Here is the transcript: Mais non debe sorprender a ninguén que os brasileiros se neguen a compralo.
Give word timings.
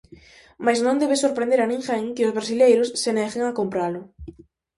Mais 0.65 0.79
non 0.85 0.99
debe 1.01 1.15
sorprender 1.23 1.59
a 1.61 1.69
ninguén 1.71 2.03
que 2.15 2.27
os 2.27 2.35
brasileiros 2.37 2.87
se 3.01 3.09
neguen 3.17 3.43
a 3.45 3.55
compralo. 3.59 4.01